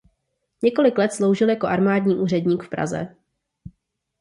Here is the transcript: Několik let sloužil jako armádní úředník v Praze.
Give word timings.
Několik 0.61 0.97
let 0.97 1.13
sloužil 1.13 1.49
jako 1.49 1.67
armádní 1.67 2.15
úředník 2.15 2.63
v 2.63 2.69
Praze. 2.69 3.15